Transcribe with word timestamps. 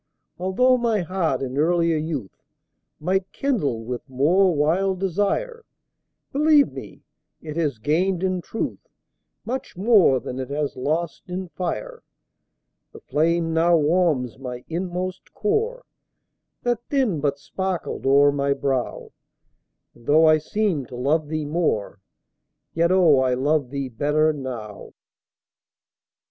Altho' 0.39 0.77
my 0.77 1.01
heart 1.01 1.43
in 1.43 1.59
earlier 1.59 1.95
youth 1.95 2.41
Might 2.99 3.31
kindle 3.31 3.83
with 3.83 4.09
more 4.09 4.51
wild 4.51 4.99
desire, 4.99 5.63
Believe 6.31 6.71
me, 6.71 7.03
it 7.39 7.55
has 7.55 7.77
gained 7.77 8.23
in 8.23 8.41
truth 8.41 8.87
Much 9.45 9.77
more 9.77 10.19
than 10.19 10.39
it 10.39 10.49
has 10.49 10.75
lost 10.75 11.29
in 11.29 11.49
fire. 11.49 12.01
The 12.93 12.99
flame 12.99 13.53
now 13.53 13.77
warms 13.77 14.39
my 14.39 14.65
inmost 14.67 15.35
core, 15.35 15.85
That 16.63 16.79
then 16.89 17.19
but 17.19 17.37
sparkled 17.37 18.03
o'er 18.07 18.31
my 18.31 18.53
brow, 18.55 19.11
And, 19.93 20.07
though 20.07 20.25
I 20.25 20.39
seemed 20.39 20.87
to 20.87 20.95
love 20.95 21.27
thee 21.27 21.45
more, 21.45 21.99
Yet, 22.73 22.91
oh, 22.91 23.19
I 23.19 23.35
love 23.35 23.69
thee 23.69 23.87
better 23.87 24.33
now. 24.33 24.93